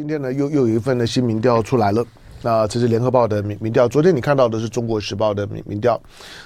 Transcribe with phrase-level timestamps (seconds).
[0.00, 2.02] 今天呢，又又有一份的新民调出来了。
[2.40, 3.86] 那这是联合报的民民调。
[3.86, 6.00] 昨天你看到的是中国时报的民民调。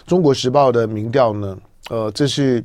[0.08, 1.56] 中国时报的民调呢，
[1.88, 2.64] 呃，这是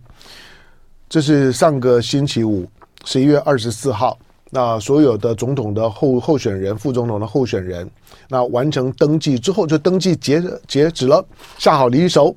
[1.08, 2.68] 这是上个星期五，
[3.06, 4.18] 十一月二十四号，
[4.50, 7.88] 那所有的总统的候候选人、副总统的候选人，
[8.28, 11.24] 那完成登记之后就登记截截止了，
[11.60, 12.36] 下好离手。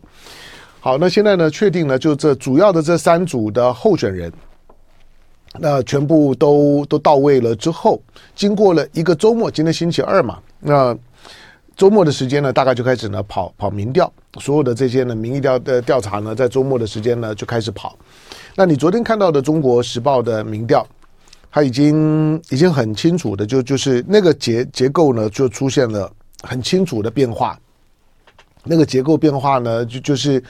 [0.78, 4.30] 好，那现在呢，确定了，就这主要的这三组的候选人。
[5.58, 8.00] 那全部都都到位了之后，
[8.34, 10.96] 经过了一个周末，今天星期二嘛，那
[11.76, 14.10] 周末的时间呢，大概就开始呢跑跑民调，
[14.40, 17.98] 所有的这些呢民意调的调查呢，在周末的时间呢就开始跑。
[18.54, 20.86] 那你昨天看到的《中国时报》的民调，
[21.50, 26.10] 它已经已经很清楚的，就就是那个结结构呢，就出现了
[26.42, 27.58] 很清楚的变化。
[28.64, 30.42] 那个结构变化呢，就就是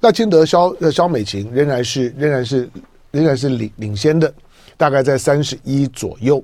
[0.00, 2.68] 赖清德、萧呃萧美琴仍然是仍然是
[3.10, 4.32] 仍然是领领先的。
[4.80, 6.42] 大概在三十一左右。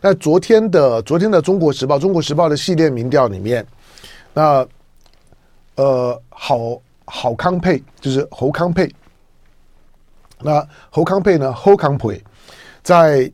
[0.00, 3.64] 那昨天的昨天的《中国时报》《中国时报》的系列民调里面，
[4.34, 4.66] 那
[5.76, 8.92] 呃，郝郝康佩就是侯康佩。
[10.40, 11.52] 那侯康佩呢？
[11.52, 12.20] 侯康佩
[12.82, 13.30] 在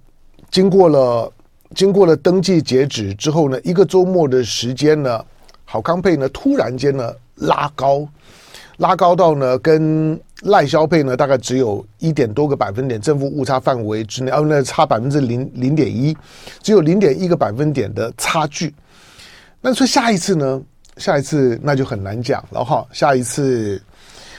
[0.51, 1.33] 经过了
[1.75, 5.25] 经过了登记截止之后呢，一个周末的时间呢，
[5.65, 8.07] 郝康佩呢突然间呢拉高，
[8.77, 10.21] 拉高到呢跟。
[10.43, 16.17] 赖消配呢，大概只有一点多个百分点，正负误差范围之内，哦，那差百分之零零点一，
[16.63, 18.75] 只有零点一个百分点的差距。
[19.61, 20.61] 那说下一次呢？
[20.97, 22.85] 下一次那就很难讲了哈。
[22.93, 23.81] 下一次，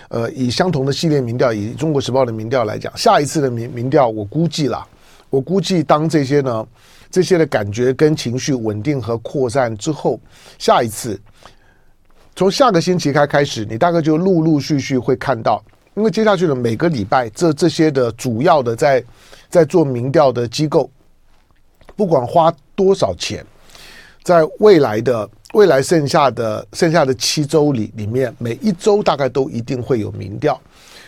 [0.10, 4.86] 呃，以相同的系列民调，以中国时报的民调来讲，下一次的民民调，我估计啦，
[5.30, 6.68] 我估计当这些呢，
[7.10, 10.20] 这些的感觉跟情绪稳定和扩散之后，
[10.60, 11.20] 下一次，
[12.36, 15.64] 从下个星期开开始，你大概就陆陆续续会看到。
[15.96, 19.04] 因为接下去的每个礼拜，这这些的主要的在
[19.50, 20.90] 在做民调的机构，
[21.96, 23.46] 不管花多少钱，
[24.24, 30.60] 在未来的未来剩下的剩下的七周里里面，每一周大概都一定会有民调，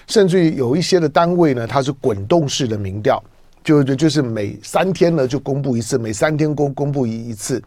[0.08, 3.24] 甚至于有一些的单位呢，它是滚动式的民调。
[3.66, 7.60] 就就就是每三天呢就公布一次，每三天公公布一一次，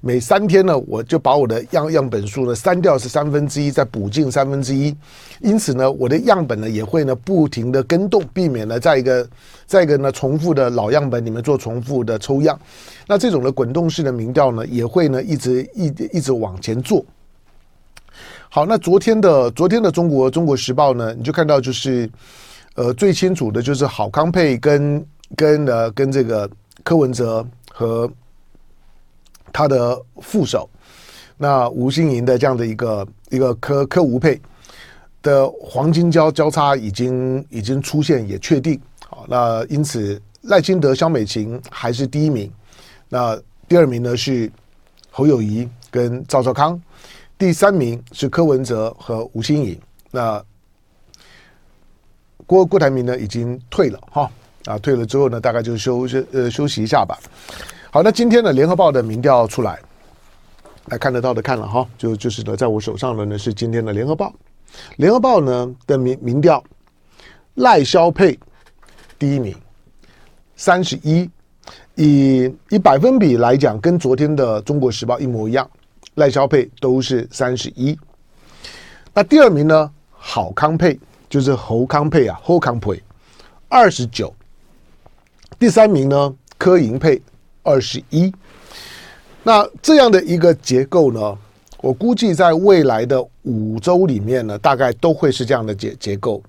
[0.00, 4.96] 每三天呢我就把我的样样本数呢删掉是三分之一，再补进三分之一，
[5.40, 9.28] 因此呢我的样本呢也会呢不停的更动，避免呢在一个
[9.66, 12.56] 在一个呢重复的老样本里面做重复的抽样。
[13.08, 17.04] 那这种的滚动式的民调呢也会呢一直一一直往前做。
[18.48, 22.08] 好，那昨天的昨天的中国中国时报呢，你就看到就是
[22.76, 25.04] 呃最清楚的就是郝康配跟。
[25.36, 26.48] 跟呃跟这个
[26.84, 28.10] 柯文哲和
[29.52, 30.68] 他的副手
[31.36, 34.40] 那吴欣盈的这样的一个一个柯柯吴佩
[35.22, 42.50] 的黄金交交叉已经已经出现也确定好，那因此赖清德萧美琴还是第一名，
[43.08, 44.50] 那第二名呢是
[45.10, 46.80] 侯友谊跟赵少康，
[47.38, 49.78] 第三名是柯文哲和吴欣盈，
[50.10, 50.42] 那
[52.46, 54.30] 郭郭台铭呢已经退了哈。
[54.64, 57.18] 啊，退了之后呢，大概就休休呃休息一下吧。
[57.90, 59.78] 好，那今天呢，联合报的民调出来，
[60.86, 64.32] 来看得到的看了哈，就就是呢，在我手上的呢是今天的联合报。
[64.96, 66.62] 联合报呢的民民调，
[67.54, 68.38] 赖萧配
[69.18, 69.54] 第一名，
[70.56, 71.28] 三十一，
[71.96, 75.68] 以以百分比来讲，跟昨天的中国时报一模一样，
[76.14, 77.98] 赖萧配都是三十一。
[79.12, 83.02] 那第二名呢，郝康配就是侯康配啊，侯康配
[83.68, 84.34] 二十九。
[85.58, 87.20] 第三名呢，柯盈配
[87.62, 88.32] 二十一。
[89.42, 91.38] 那这样的一个结构呢，
[91.80, 96.42] 我估计在未来的五周里面呢，大概都会是这样的结结构，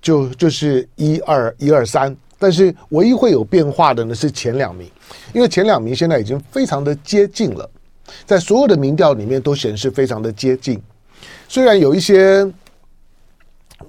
[0.00, 2.14] 就就是一二一二三。
[2.38, 4.88] 但是唯一会有变化的呢是前两名，
[5.32, 7.68] 因为前两名现在已经非常的接近了，
[8.24, 10.80] 在所有的民调里面都显示非常的接近，
[11.48, 12.48] 虽然有一些。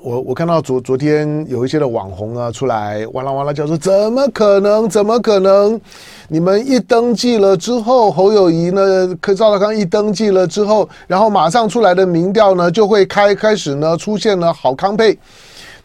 [0.02, 4.88] 我我看到昨昨天有一些的网红啊出来哇啦哇啦叫说，怎么可能？
[4.90, 5.79] 怎么可能？
[6.28, 15.17] 你们一登记了之后，侯友谊呢，可赵大刚一登记了之后，然后马上出来的民调呢，就会开开始呢出现了郝康配，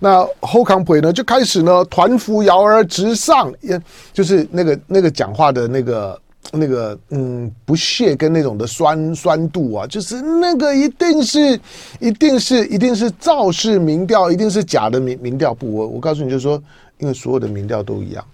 [0.01, 3.81] 那侯康配呢就开始呢团扶摇而直上，也
[4.13, 6.19] 就是那个那个讲话的那个。
[6.51, 11.59] 那个嗯，不屑跟那种的酸酸度啊，就是那个一定是，
[12.01, 15.55] 一定是，一定是造势民调，一定是假的民民调。
[15.55, 16.61] 不，我我告诉你，就是说，
[16.99, 18.25] 因为所有的民调都一样。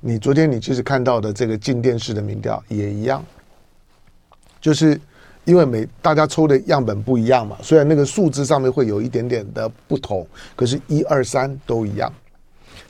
[0.00, 3.22] 你昨天你其实看到的这个静电视的民调也一样，
[4.60, 4.98] 就是
[5.44, 12.10] 因为每大家抽的样本不一样嘛，虽然那个数字上面会有一点点的不同，可是一二三都一样。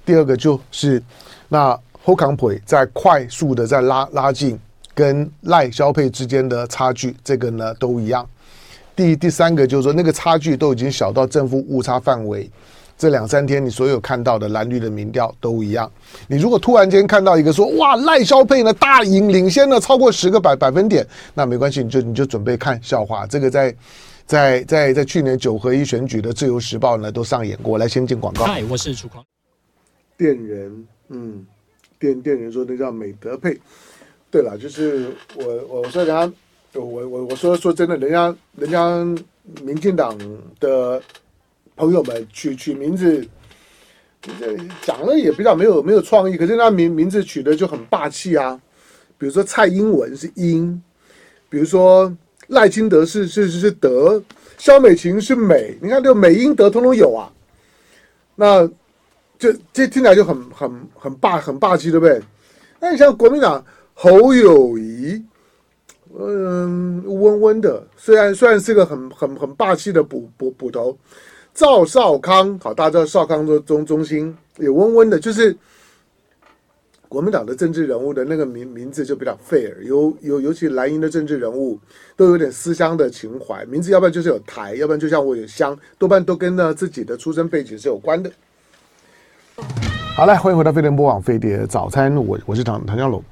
[0.04, 1.02] 第二个就是
[1.48, 1.76] 那。
[2.08, 4.58] 侯康培在快速的在拉拉近
[4.94, 8.26] 跟赖萧佩之间的差距，这个呢都一样。
[8.96, 12.50] 第第三个就是说，那个差距都已经小到正负误差范围。
[12.96, 15.92] 这两三天你所有看到的蓝绿的民调都一样。
[16.28, 23.26] 你如果突然间看到一个说哇赖萧配呢大赢领先了超过十个百百分点，那没关系，你就你就准备看笑话。
[23.26, 23.76] 这个在
[24.24, 27.76] 在在在去年九合一选举的自由时报呢都上演过。
[27.76, 28.46] 来先进广告。
[28.46, 29.22] 嗨，我是楚狂。
[30.16, 31.46] 电人，嗯，
[31.98, 33.58] 电电人说那叫美德配。
[34.30, 36.32] 对了，就是我我说人家。
[36.74, 39.02] 我我我说说真的，人家人家
[39.64, 40.16] 民进党
[40.60, 41.02] 的
[41.74, 43.26] 朋友们取取名字，
[44.38, 48.60] 这讲了也比较没有没有创意，可是那名名字取得就很霸气啊。
[49.16, 50.80] 比如说蔡英文是英，
[51.48, 52.14] 比如说
[52.48, 54.22] 赖清德是是是德，
[54.58, 57.32] 萧美琴是美，你看这美英德通通有啊。
[58.36, 58.70] 那
[59.38, 62.20] 这这听起来就很很很霸很霸气，对不对？
[62.80, 63.64] 那你像国民党
[63.94, 65.22] 侯友谊。
[66.18, 70.96] 嗯，温温的，虽然虽然是个很很很霸气的捕捕捕头，
[71.52, 75.54] 赵少康，好，大家知道少康中中中心也温温的，就是
[77.10, 81.78] 国民党的政治人物的那个名名字就比较 fair，尤尤尤其蓝营的政治人物
[82.16, 88.32] 都有点思乡的情怀，名字要不然就是有台，要不然就像我有乡，多半都跟呢自己的出生背景是有关的。
[90.14, 93.22] 好嘞，欢迎回到飞碟联播网飞碟早餐，我我是唐唐江龙。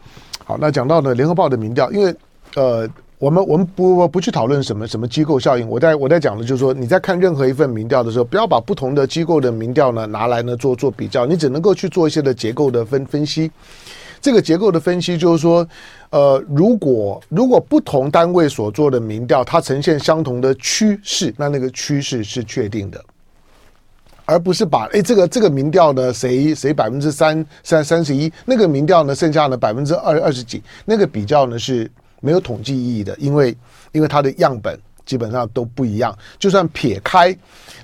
[0.44, 2.14] 好，那讲到呢联合报的民调，因为
[2.55, 2.88] 呃，
[3.19, 5.69] 我们我们不不去讨论什么什么机构效应。
[5.69, 13.50] 我在我在讲的就是说，你在看任何一份民调的时候，不要把不同的机构的民调呢拿来呢做做比较，你只能够去做一些的结构的分分析。
[14.20, 15.67] 这个结构的分析就是说，
[16.11, 23.05] 呃，如果如果不同单位所做的民调，它呈现相同的趋势，那那个趋势是确定的，
[24.26, 31.90] 而不是把哎这个这个民调呢谁谁百分之三三三十一，那个民调呢剩下呢百分之二二十几，那个比较呢是。
[32.19, 33.55] 没有统计意义的，因为
[33.93, 36.14] 因为它的样本基本上都不一样。
[36.38, 37.34] 就算撇开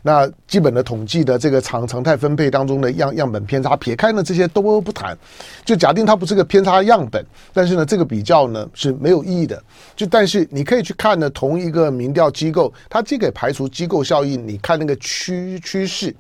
[0.03, 5.17] 那基本的统计的这个常常态分配当中的样样本偏差，撇开呢这些都不谈，
[5.65, 7.25] 就假定它不是个偏差样本，
[7.55, 9.63] 但是呢这个比较呢是没有意义的。
[9.97, 16.15] 就但是你可以去看呢同一个民调机构，它既可以排除机构效应，你看那个趋趋势。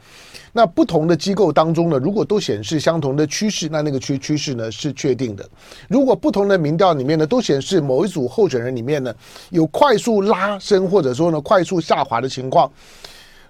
[0.55, 5.49] 那不同的机构当中呢，如果都显示相同的趋势，那那个趋趋势呢是确定的。
[5.89, 9.15] 如果不同的民调里面呢都显示某一组候选人里面呢
[9.49, 12.71] 有快速拉升或者说呢快速下滑的情况，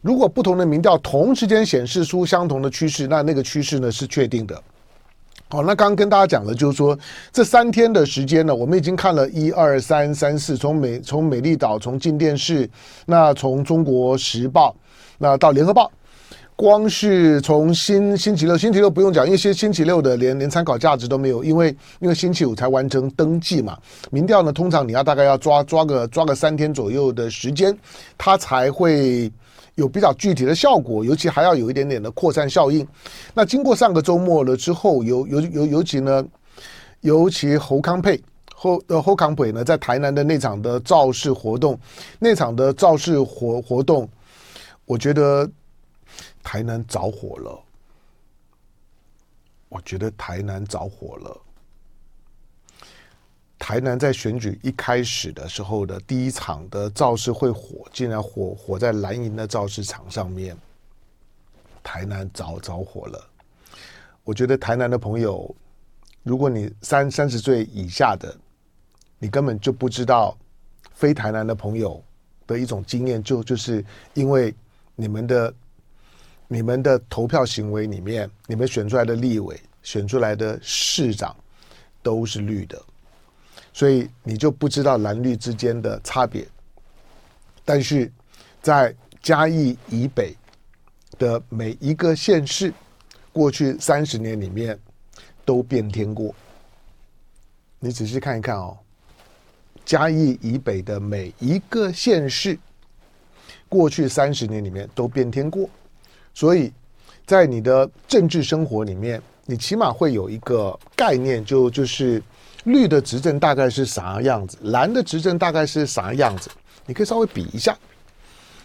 [0.00, 4.62] 如果不同的民调同时间显示出相同的趋势，那那个趋势呢是确定的。
[5.48, 6.96] 好，那刚刚跟大家讲的就是说
[7.32, 12.70] 这三天的时间呢，我们已经看了一二三三四，从美从美丽岛，从镜电视，
[13.06, 14.72] 那从中国时报，
[15.18, 15.90] 那到联合报。
[16.62, 23.76] 光是从星星期六，星期六不用讲，因为星星期六的连连参考价值都没有，因为因为星期五才完成登记嘛。
[24.12, 27.76] 民调呢，通常你要大概要抓抓个 抓个三天左右的时间，
[28.16, 29.28] 它才会
[29.74, 32.86] 有比较具体的效果，尤其还要有一点点的扩散效应。
[33.34, 36.24] 那经过上个周末了之后，尤尤尤尤其呢，
[37.00, 38.22] 尤其侯康佩
[38.54, 41.76] 侯呃侯康北呢，在台南的那场的造势活动，
[42.20, 44.08] 那场的造势活活动，
[44.86, 45.50] 我觉得。
[46.42, 47.62] 台南着火了，
[49.68, 51.40] 我觉得台南着火了。
[53.58, 60.56] 台南在选举一开始的时候的第一场的造势会火，竟然火火在蓝营的造势场上面。
[61.82, 63.24] 台南着着火了，
[64.24, 65.54] 我觉得台南的朋友，
[66.24, 68.36] 如果你三三十岁以下的，
[69.18, 70.36] 你根本就不知道
[70.92, 72.02] 非台南的朋友
[72.46, 74.52] 的一种经验，就就是因为
[74.96, 75.54] 你们的。
[76.52, 81.34] 你们的投票行为里面，你们选出来的立委、选出来的市长
[82.02, 82.78] 都是绿的，
[83.72, 86.46] 所以你就不知道蓝绿之间的差别。
[87.64, 88.12] 但是
[88.60, 90.36] 在嘉义以北
[91.18, 92.70] 的每一个县市，
[93.32, 94.78] 过去三十年里面
[95.46, 96.34] 都变天过。
[97.78, 98.76] 你仔细看一看哦，
[99.86, 102.58] 嘉义以北的每一个县市，
[103.70, 105.66] 过去三十年里面都变天过。
[106.34, 106.72] 所以，
[107.26, 112.22] 在你的政治生活里面，你起码会有一个概念，就就是
[112.64, 116.48] 绿的执政大概是啥样子，蓝的执政大概是啥样子，
[116.86, 117.76] 你可以稍微比一下。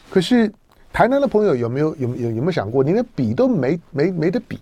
[0.10, 0.52] 可是
[0.94, 4.58] 台南的朋友有没有有有有没有想过，你连比都没没没得比？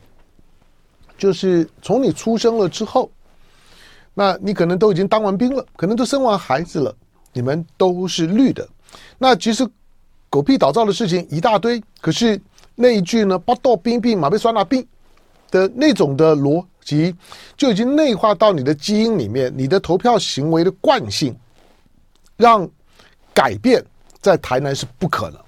[1.16, 3.12] 就是从你出生了之后，
[4.16, 6.94] 那你可能都已经当完兵了，可能都生完孩子了，
[7.34, 8.68] 你们都是绿的。
[9.20, 9.66] 那其实
[10.30, 12.42] 狗屁倒灶的事情一大堆，可是。
[12.76, 14.86] 那一句呢，“八道兵兵马被酸辣兵”
[15.50, 17.16] 的那种的逻辑
[17.56, 21.36] 就已经内化到你的基因里面，你的投票行为的惯性，
[22.36, 22.70] 让
[23.34, 23.84] 改变
[24.20, 25.40] 在台南是不可能。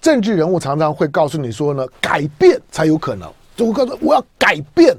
[0.00, 3.32] 政治人物常常会告诉你说呢，改变才有可能。
[3.54, 4.96] 就我告诉我要改变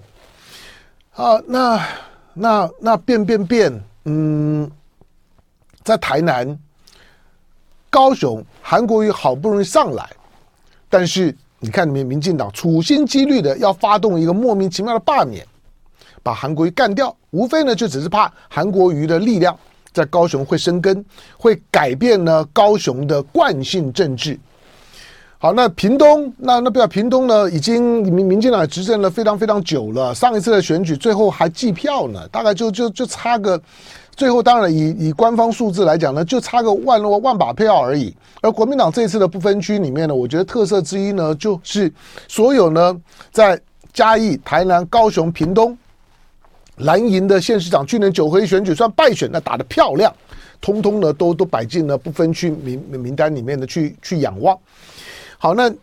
[1.13, 1.87] 啊，那
[2.33, 4.69] 那那变变变，嗯，
[5.83, 6.57] 在台南、
[7.89, 10.07] 高雄，韩国瑜好不容易上来，
[10.91, 11.35] 但是。
[11.63, 15.45] 你看，你们民进党处心积虑的要发动一个莫名其妙的罢免，
[16.23, 19.55] 把韩国瑜干掉，无非呢就只是怕韩国瑜的力量
[19.93, 21.05] 在高雄会生根，
[21.37, 24.39] 会改变呢高雄的惯性政治。
[25.43, 33.59] 好，那屏东，那那不要屏东呢，已经民民进党执政了非常非常久了，上一次的选举最后还计票呢，大概就就就差个。
[34.15, 38.15] 最后，当然以以官方数字来讲呢，就差个万万把票而已。
[38.39, 41.91] 而国民党这次的不分区里面呢，我觉得特色之一呢，就是
[42.27, 42.95] 所有呢
[43.31, 43.59] 在
[43.91, 45.75] 嘉义、台南、高雄、屏东
[46.75, 50.13] 蓝营的县市长，去年九合一选举算败选，那打得漂亮，
[50.61, 54.55] 通通呢都都摆进了不分区名名单里面的去去仰望。
[55.43, 55.73] 好，那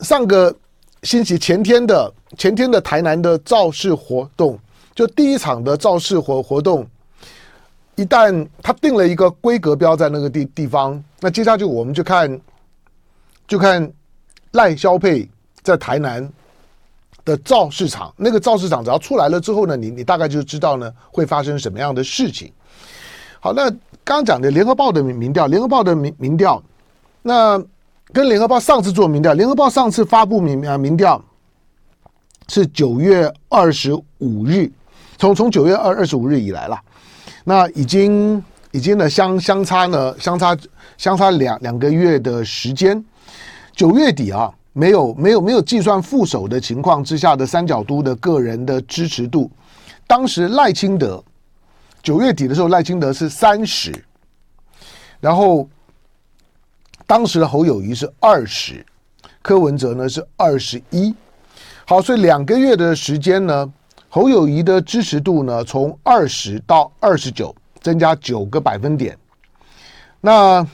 [0.00, 0.56] 上个
[1.02, 4.58] 星期前天的前天的台南的造势活动，
[4.94, 6.88] 就第一场的造势活活动。
[7.96, 12.40] 一旦他定了一个规格标在那个地地方，那接下去我们就看，
[13.46, 13.92] 就看
[14.52, 15.28] 赖萧佩
[15.60, 16.26] 在台南
[17.22, 22.50] 的造势场，那个造势场只要出来了之后呢，你你大概就知道呢会发生什么样的事情。
[23.40, 23.68] 好，那
[24.02, 26.62] 刚刚讲的联合报的民民调，联合报的民民调，
[27.20, 27.62] 那
[28.12, 31.22] 跟联合报上次做民调，联合报上次发布民啊民调
[32.48, 34.70] 是九月二十五日，
[35.18, 36.78] 从从九月二二十五日以来了。
[37.44, 40.56] 那已经已经呢相相差呢相差
[40.96, 43.02] 相差两两个月的时间，
[43.74, 49.50] 九月底啊，没有没有没有计算副手的情况之下的三角都的个人的支持度，
[50.06, 51.22] 当时赖清德
[52.02, 53.92] 九月底的时候赖清德是三十，
[55.20, 55.68] 然后
[57.12, 58.82] 当时的侯友谊是二十，
[59.42, 61.14] 柯文哲呢是二十一，
[61.84, 63.70] 好，所以两个月的时间呢。
[64.08, 69.14] 侯友谊的支持度呢，从二十到二十九，增加九个百分点。
[70.22, 70.66] 那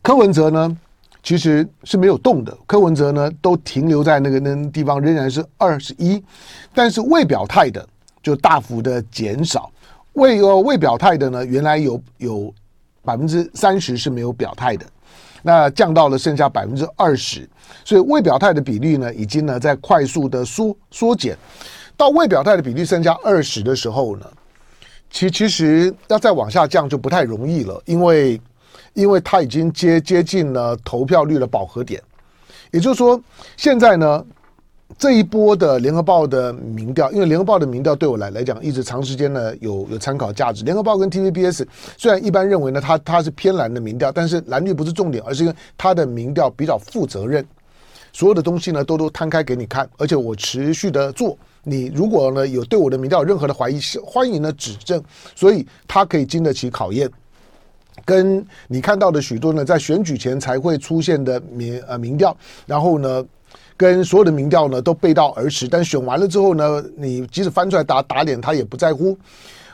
[0.00, 0.78] 柯文哲呢，
[1.24, 2.56] 其实是没有动的。
[2.64, 6.22] 柯文哲呢，都停留在那个那地方，仍然是二十一。
[6.72, 7.84] 但是未表态的
[8.22, 9.68] 就大幅的减少。
[10.12, 12.54] 未呃未表态的呢，原来有有
[13.02, 14.86] 百分之三十是没有表态的。
[15.42, 17.48] 那降到了剩下百分之二十，
[17.84, 21.36] 所以未表态的比例呢，已经呢在快速的缩缩减，
[21.96, 24.26] 到未表态的比例剩下二十的时候呢，
[25.10, 28.40] 其其实要再往下降就不太容易了，因为
[28.94, 32.00] 因为它已经接接近了投票率的饱和点，
[32.70, 33.20] 也就是说
[33.56, 34.24] 现在呢。
[34.98, 40.64] 这一波的联合报的民调，因为联合报的民调对我来来讲，一直长时间呢有有参考价值。
[40.64, 47.44] 联合报跟 TVBS 虽然一般认为呢，它它是偏蓝的民调，但是蓝绿不是重点，而是因为它的民调比较负责任，
[48.12, 51.36] 所有的东西呢都都摊开给你看，而且我持续的做。
[51.64, 55.02] 你如果呢有对我的民调有任何的怀疑，欢迎呢指正。
[55.34, 57.10] 所以它可以经得起考验。
[58.04, 63.24] 跟你看到的许多呢在选举前才会出现的民呃民调，然后呢。
[63.76, 69.16] 跟所有的民调呢都背道而驰，但选完了之后呢，你即使翻出来打打脸，他也不在乎。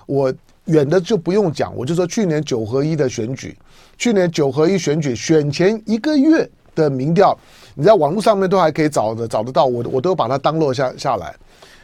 [0.07, 0.33] 我
[0.67, 3.57] 远的就不用讲，我就说去年九合一的选举，
[3.99, 7.37] 去年九合一选举选前一个月的民调，
[7.75, 11.35] 你在网络上面都还可以找的找得到，我我都把它当落下下来。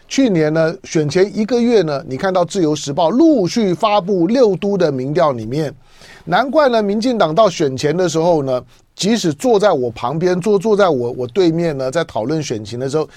[0.06, 5.74] 去年呢选前一个月呢，你看到自由时报陆续发布六都的民调里面，
[6.24, 8.62] 难怪呢民进党到选前的时候呢。
[8.94, 13.08] 即使坐在我旁边，坐坐在我我对面呢，在讨论选情的时候，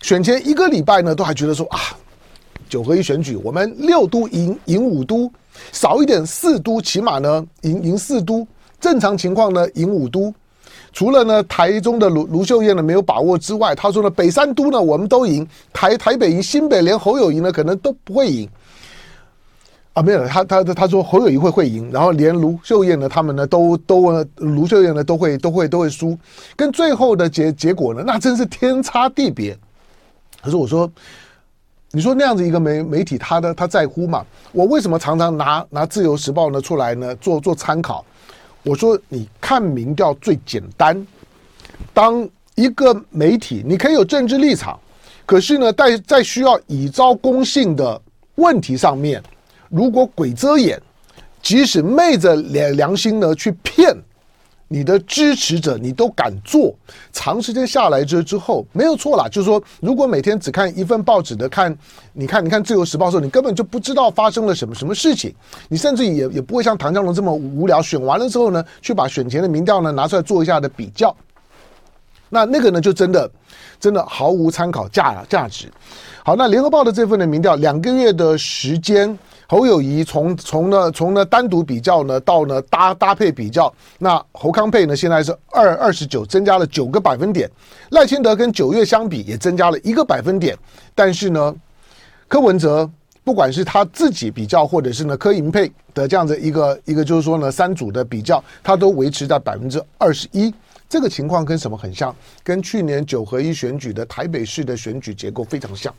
[0.00, 1.78] 选前一个礼拜呢，都还觉得说啊，
[2.68, 5.30] 九合一选举，我们六都赢赢五都，
[5.72, 8.46] 少一点四都，起码呢赢赢四都，
[8.80, 10.32] 正常情况呢赢五都，
[10.92, 18.48] 除了呢台中的卢卢秀燕呢没有把握之外，他说呢北三都呢我们都赢，台台北赢，新北连侯友宜呢可能都不会赢。
[20.00, 26.18] 啊，没有，他他他说侯友谊会会赢，然后连卢秀燕呢，他们呢都都卢秀燕呢都会都会都会输，
[26.56, 29.54] 跟最后的结结果呢，那真是天差地别。
[30.42, 30.90] 可是我说，
[31.90, 34.24] 你说那样子一个媒媒体，他的他在乎嘛？
[34.52, 38.02] 我为什么常常拿拿自由时报呢出来呢做做参考？
[38.62, 41.06] 我说你看民调最简单，
[41.92, 44.80] 当一个媒体你可以有政治立场，
[45.26, 48.00] 可是呢在在需要以招公信的
[48.36, 49.22] 问题上面。
[49.70, 50.78] 如果鬼遮眼，
[51.40, 53.96] 即使昧着良良心呢去骗
[54.68, 56.74] 你的支持者你都敢做，
[57.12, 61.76] 长时间下来之之后没有错啦，就是说，如果每天只看一份报纸的看，
[62.12, 65.34] 你看你看《自由时报》的时候，你根本就不知道发生了什么什么事情，
[65.68, 71.16] 你甚至也也不会像唐江龙这么无聊，选完了之后呢，去把选前的民调呢拿出来做一下的比较，
[72.28, 73.30] 那那个呢就真的
[73.80, 75.68] 真的毫无参考价价值。
[76.22, 79.18] 好，那《联合报》的这份的民调，两个月的时间。
[79.50, 87.50] 侯友谊从从呢从呢单独比较呢到呢搭搭配比较，那侯康配呢现在是二二十九，增加了九个百分点。
[87.88, 90.56] 赖清德跟九月相比也增加了一个百分点，
[90.94, 91.52] 但是呢，
[92.28, 92.88] 柯文哲
[93.24, 100.54] 不管是他自己比较，或者是呢柯银配的这样子一个一个就是说呢三组的比较，他都维持在百分之二十一。
[100.88, 102.14] 这个情况跟什么很像？
[102.44, 105.92] 跟去年九合一选举的台北市的选举结构非常像。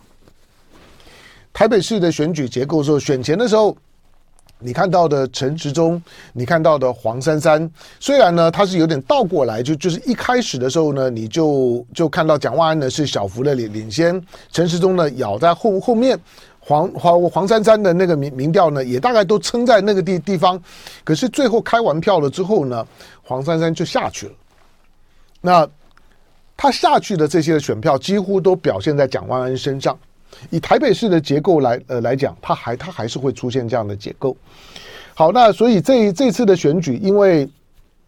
[1.53, 3.75] 台北市的选举结构时候，选前的时候，
[4.59, 6.01] 你看到的陈时中，
[6.33, 16.19] 你看到的黄珊珊，虽然呢，他是有点倒过来，就就是一开始的时候呢，你就就看到蒋万安呢是小幅的领领先，陈时中呢咬在后后面，
[16.59, 20.61] 黄黄黄珊珊的那个民民调呢也大概都撑在那个地地方，
[21.03, 22.85] 可是最后开完票了之后呢，
[23.23, 24.33] 黄珊珊就下去了，
[25.41, 25.67] 那
[26.55, 29.97] 他下去的这些选票几乎都表现在蒋万安身上。
[30.49, 34.35] 以台北市的结构来呃来讲，它还它还是会出现这样的结构。
[35.13, 37.47] 好，那所以这这次的选举，因为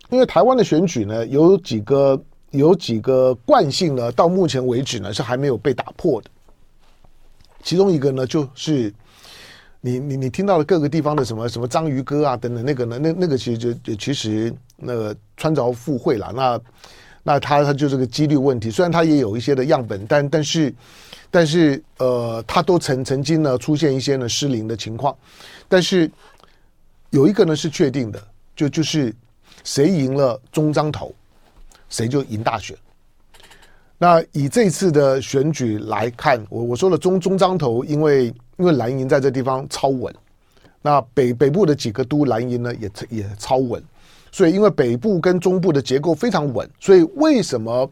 [0.10, 2.20] 因为台湾的选举呢，有几个
[2.51, 6.30] 有几个惯性呢，到目前为止呢是还没有被打破的。
[7.62, 8.92] 其中一个呢，就是
[9.82, 16.32] 你你你听到了各个地方的什么什么章鱼哥啊等等那个呢，那那个其实就其实那个穿着附会了。
[16.34, 16.60] 那
[17.22, 20.74] 那他他就是个几率问题，虽然他也有一些的样本，但但是。
[21.35, 25.17] 但是，呃，他都曾曾经呢出现一些呢失灵的情况，
[25.67, 26.07] 但是
[27.09, 28.23] 有一个呢是确定的，
[28.55, 29.11] 就就是
[29.63, 31.11] 谁赢了中彰投，
[31.89, 32.77] 谁就赢大选。
[33.97, 40.13] 那以这次的选举来看，我我说了中中彰投，因为因为蓝营在这地方超稳，
[40.83, 43.83] 那北北部的几个都蓝营呢也也超稳，
[44.33, 47.87] 所以因为北部跟中部的结构非常稳，所以为什么？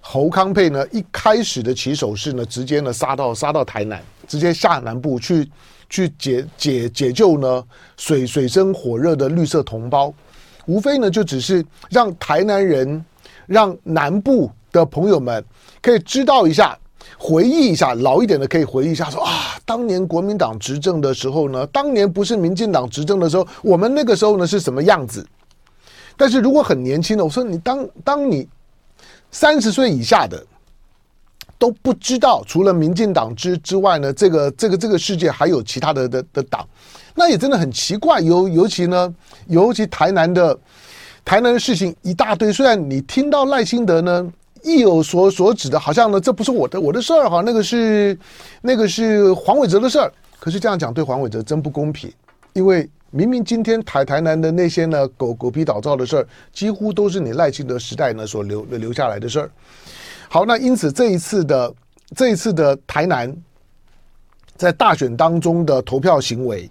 [0.00, 5.50] 侯康配呢，一开始的起手式呢，直接呢杀到杀到台南，直接下南部去
[5.90, 7.62] 去解解解救呢
[7.96, 10.14] 水水深火热的绿色同胞，
[10.66, 13.04] 无非呢就只是让台南人，
[13.46, 15.44] 让南部的朋友们
[15.82, 16.78] 可以知道一下，
[17.18, 25.26] 回忆一下老一点的可以回忆一下说，说啊，当年国民党执政的时候呢，当年不是民进党执政的时候，我们那个时候呢是什么样子？
[26.18, 28.46] 但是如果很年轻的，我说你当当你。
[29.30, 30.42] 三十岁以下的
[31.58, 36.66] 都不知道，除了民进党之之外呢，这个这个这个世界还有其他的的的党，
[37.14, 38.20] 那也真的很奇怪。
[38.20, 39.14] 尤尤其呢，
[39.46, 40.58] 尤其台南的
[41.26, 42.50] 台南的事情一大堆。
[42.50, 48.18] 虽然你听到赖清德呢意有所所指的，好像呢这不是我的我的事儿哈，那个是
[48.62, 50.10] 那个是黄伟哲的事儿。
[50.40, 52.10] 可是这样讲对黄伟哲真不公平，
[52.54, 52.88] 因为。
[53.10, 59.50] 明明今天台台南的那些呢狗狗皮倒灶的事儿，几乎都是你赖清德时代呢所留留下来的事儿。
[60.28, 61.74] 好，那因此这一次的
[62.14, 63.34] 这一次的台南
[64.56, 66.70] 在大选当中的投票行为，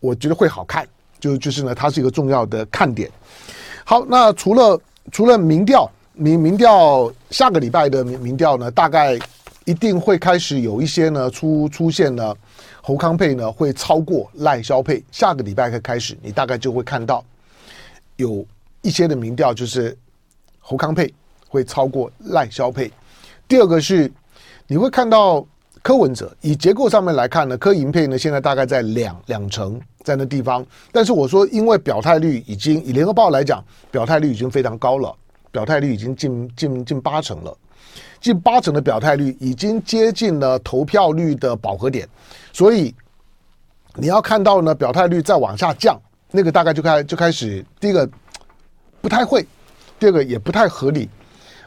[0.00, 0.84] 我觉得会好看，
[1.20, 3.08] 就就是呢，它是一个重要的看点。
[3.84, 4.80] 好，那除了
[5.12, 9.16] 除了民调民民调下个礼拜的民民调呢，大概
[9.68, 12.34] 一定会开始有一些呢出出现呢。
[12.80, 17.22] 侯康配呢会超过赖萧配，下个礼拜开始，你大概就会看到
[18.16, 18.42] 有
[18.80, 19.94] 一些的民调，就是
[20.58, 21.12] 侯康配
[21.50, 22.90] 会超过赖萧配。
[23.46, 24.10] 第二个是
[24.66, 25.46] 你会看到
[25.82, 35.14] 柯文哲，以结构上面来看呢，柯银配呢现在大概在两两成在那地方，但是我说因为表态率已经以联合报来讲，表态率已经非常高了，
[35.50, 37.54] 表态率已经近近近八成了。
[38.20, 42.08] 近八成的表态率已经接近了投票率的饱和点，
[42.52, 42.94] 所以
[43.94, 45.96] 你要看到呢，表态率再往下降，
[46.30, 48.08] 那个大概就开就开始，第一个
[49.00, 49.46] 不太会，
[49.98, 51.08] 第二个也不太合理。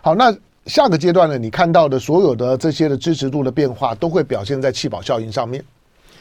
[0.02, 0.36] 好，那
[0.66, 5.64] 下个阶段呢，你看到的所有的这些的支持度的变化，都会表现在弃保效应上面。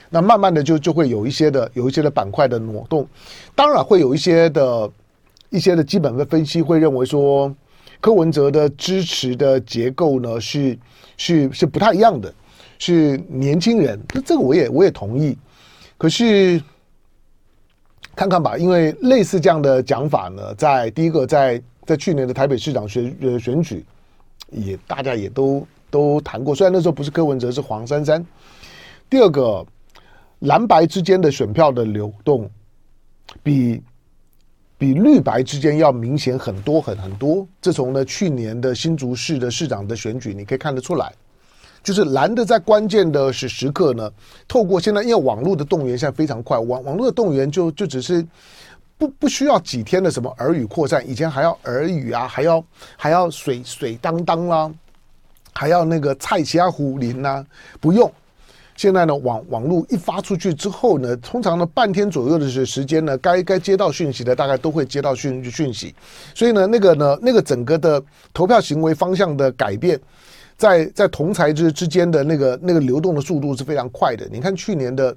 [0.09, 3.07] 那慢慢的就就会有一些的有一些的板块的挪动，
[3.55, 4.91] 当然会有一些的
[5.51, 7.53] 一些的基本的分析会认为说。
[8.01, 10.79] 柯文哲的支持的结构呢，是
[11.17, 12.33] 是是不太一样的，
[12.79, 15.37] 是年轻人，这这个我也我也同意。
[15.99, 16.61] 可是
[18.17, 23.85] 看看吧，因为类似这样的讲法呢，在第一个在在去年的台北市长选呃选举，
[24.51, 28.25] 也大家也都都谈过，虽然那时候不是柯文哲，是黄珊珊。
[29.11, 29.67] 第二个
[30.41, 32.51] 蓝白之间的选票的流动
[33.43, 33.83] 比
[34.81, 37.47] 比绿白之间要明显很多很很多。
[37.61, 41.13] 这从呢去年的新竹市的市长的选举，你可以看得出来，
[41.85, 44.11] 就是蓝的在关键的时时刻呢，
[44.49, 48.27] 透过现在因为网络的动员现在非常快，网网络的动员就就只是
[48.97, 52.65] 不不需要几天的什么耳语扩散，以前还要耳语啊，还要
[52.97, 54.73] 还要水水当当啦，
[55.53, 57.45] 还要那个菜虾胡林呐，
[57.83, 58.11] 不用。
[58.81, 65.95] 现在呢，网网络一发出去之后呢，通常呢半天左右的时时间呢，该该接到讯息的大概都会接到讯讯息，
[66.35, 70.01] 所以呢，那个呢，那个整个的投票行为方向的改变，
[70.57, 74.27] 在在同侪之之间的那个那个流动的速度是非常快的。
[74.33, 75.15] 你看去年的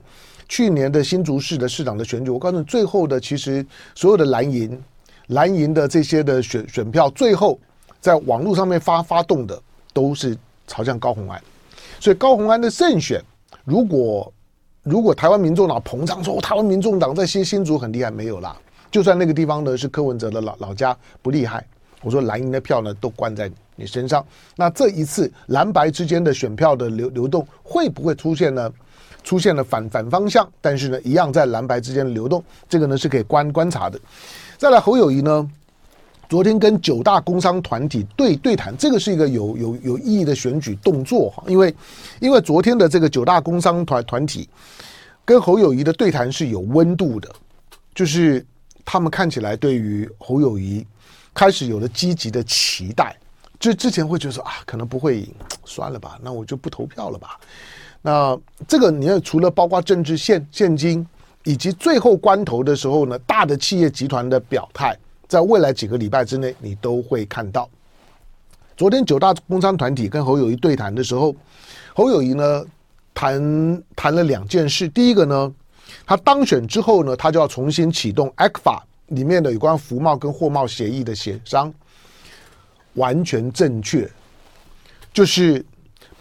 [0.49, 4.77] 去年的新竹市的市长的选举，我告诉你，最后的其实所有的蓝营
[5.27, 7.57] 蓝营的这些的选选票，最后
[8.01, 9.57] 在网络上面发发动的
[9.93, 11.41] 都是朝向高虹安，
[12.01, 13.23] 所以高虹安的胜选。
[13.63, 14.33] 如果
[14.83, 18.55] 如果台湾民众党膨胀说台湾民众党在新新竹很厉害，没有啦。
[18.91, 21.65] 就算那个地方呢是柯文哲的老老家不厉害，
[22.01, 24.25] 我说蓝营的票呢都关在你身上。
[24.55, 28.71] 那这一次蓝白之间的选票的流流动会不会出现呢？
[29.23, 33.97] 出现了反反方向，但是呢一样在蓝白之间的流动，这个呢是可以观观察的。
[34.57, 35.49] 再来侯友谊呢？
[36.29, 41.73] 昨天跟九大工商团体对对谈，这个是一个有有有意义的选举动作哈，因为
[42.19, 44.49] 因为昨天的这个九大工商团团体
[45.23, 47.29] 跟侯友宜的对谈是有温度的，
[47.93, 48.43] 就是
[48.83, 50.83] 他们看起来对于侯友宜
[51.35, 53.15] 开始有了积极的期待，
[53.59, 55.31] 就之前会觉得说啊，可能不会赢，
[55.65, 57.39] 算了吧，那我就不投票了吧。
[58.01, 58.35] 那
[58.67, 61.05] 这个你要除了包括政治现现金，
[61.43, 64.97] 以及最后关头的时候呢，大的企业集团的表态。
[65.33, 67.67] 在未来几个礼拜之内，你都会看到。
[68.77, 71.35] 昨天九大工商团体跟侯友宜对谈的时候，
[71.95, 72.63] 侯友宜呢
[73.15, 74.87] 谈谈了两件事。
[74.87, 75.51] 第一个呢，
[76.05, 81.73] 他当选之后呢，他就要重新启动 ECFA 里面的有关服贸跟货贸协议的协商，
[82.93, 84.07] 完全正确。
[85.11, 85.65] 就是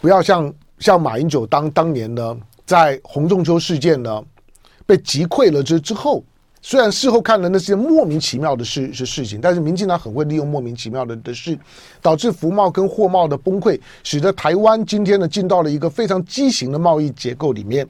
[0.01, 4.23] 不要像像马英九当当年呢，在洪仲秋事件呢
[4.87, 6.23] 被击溃了之之后。
[6.65, 11.59] 虽然事后看了那些莫名其妙的事是事情，但是民进党很会利用莫名其妙的的事，
[12.01, 17.85] 导致服贸跟货贸的崩溃，使得台湾今天呢进到了一个非常畸形的贸易结构里面。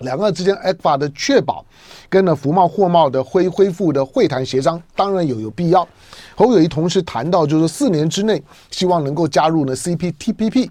[0.00, 1.64] 两岸之间 e c a 的确保
[2.10, 5.88] 跟呢服贸货贸的恢恢复的会谈协商，当然有有必要。
[6.34, 10.68] 侯友谊同时谈到，就是四年之内希望能够加入呢 CPTPP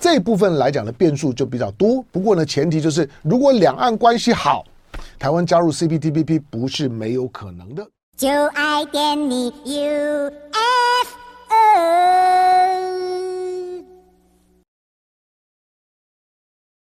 [0.00, 2.02] 这部分来讲的变数就比较多。
[2.10, 4.64] 不过呢，前提就是如果两岸关系好。
[5.18, 7.86] 台湾加入 CPTPP 不是没有可能的。
[8.16, 9.48] 就爱点你。
[9.64, 11.16] U, F,
[11.48, 12.23] o